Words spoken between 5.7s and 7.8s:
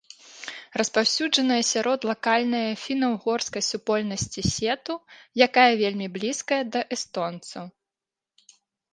вельмі блізкая да эстонцаў.